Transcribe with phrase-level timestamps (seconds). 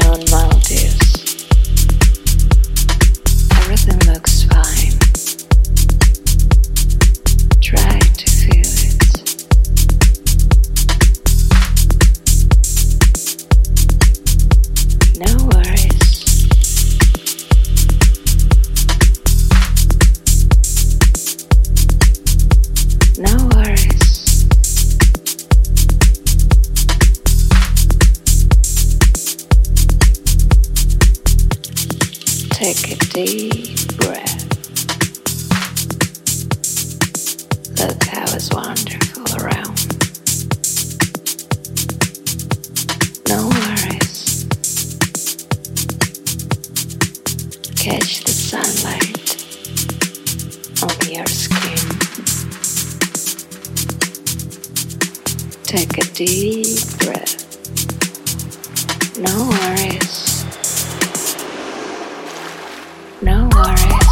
[0.00, 0.95] now in Maldives.
[33.16, 34.44] Deep breath.
[37.78, 39.78] Look how it's wonderful around.
[43.26, 44.44] No worries.
[47.74, 49.36] Catch the sunlight
[50.82, 51.88] on your skin.
[55.62, 57.46] Take a deep breath.
[59.18, 60.35] No worries.
[63.22, 64.05] No worries.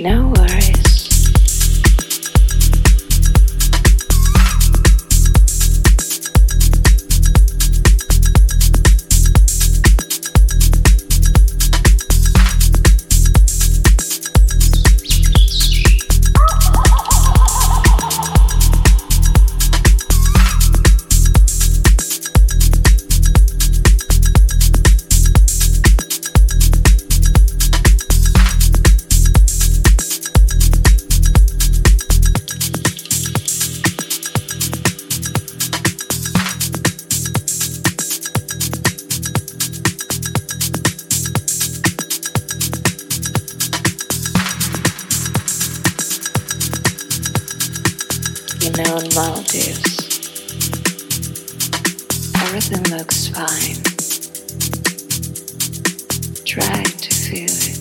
[0.00, 0.59] No worries.
[48.70, 48.76] In
[49.14, 49.98] Maldives,
[52.36, 53.82] everything looks fine.
[56.44, 57.80] Try to feel it.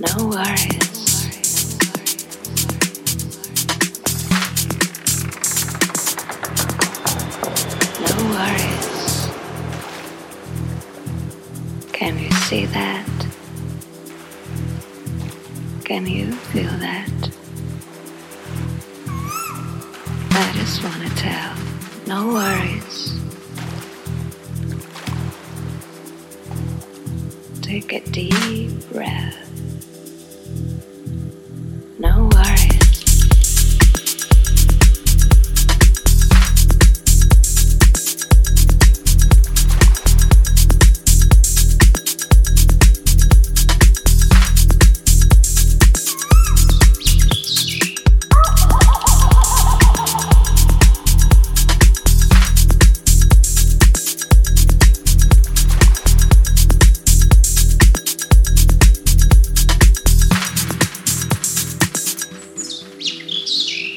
[0.00, 1.04] No worries.
[8.02, 9.14] No worries.
[11.92, 13.15] Can you see that?
[15.86, 17.30] Can you feel that?
[20.32, 21.56] I just want to tell.
[22.08, 23.14] No worries.
[27.62, 29.45] Take a deep breath.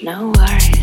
[0.02, 0.79] No worries.